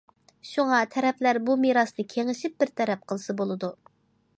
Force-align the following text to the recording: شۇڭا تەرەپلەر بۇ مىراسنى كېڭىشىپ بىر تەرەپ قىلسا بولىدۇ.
شۇڭا 0.51 0.79
تەرەپلەر 0.95 1.39
بۇ 1.51 1.57
مىراسنى 1.67 2.07
كېڭىشىپ 2.15 2.57
بىر 2.65 2.77
تەرەپ 2.81 3.09
قىلسا 3.13 3.39
بولىدۇ. 3.45 3.75